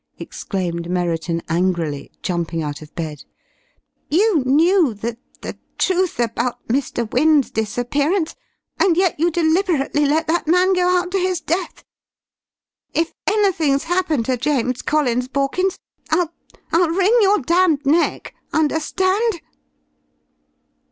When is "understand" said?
18.53-19.41